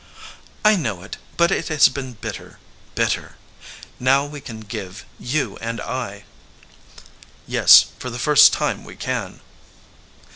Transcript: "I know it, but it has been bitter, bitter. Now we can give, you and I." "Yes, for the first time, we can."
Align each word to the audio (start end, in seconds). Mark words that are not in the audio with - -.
"I 0.65 0.75
know 0.77 1.03
it, 1.03 1.17
but 1.37 1.51
it 1.51 1.67
has 1.67 1.87
been 1.87 2.13
bitter, 2.13 2.57
bitter. 2.95 3.35
Now 3.99 4.25
we 4.25 4.41
can 4.41 4.61
give, 4.61 5.05
you 5.19 5.57
and 5.61 5.79
I." 5.79 6.23
"Yes, 7.45 7.85
for 7.99 8.09
the 8.09 8.17
first 8.17 8.51
time, 8.51 8.83
we 8.83 8.95
can." 8.95 9.41